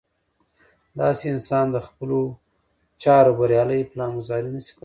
داسې 0.99 1.25
انسان 1.33 1.65
د 1.71 1.77
خپلو 1.87 2.19
چارو 3.03 3.31
بريالۍ 3.39 3.81
پلان 3.91 4.11
ګذاري 4.17 4.49
نه 4.55 4.61
شي 4.65 4.71
کولی. 4.73 4.79